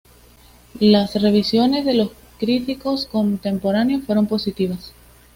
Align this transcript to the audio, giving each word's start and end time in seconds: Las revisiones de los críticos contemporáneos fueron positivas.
Las 0.79 1.21
revisiones 1.21 1.85
de 1.85 1.93
los 1.93 2.09
críticos 2.39 3.05
contemporáneos 3.05 4.03
fueron 4.03 4.25
positivas. 4.25 4.93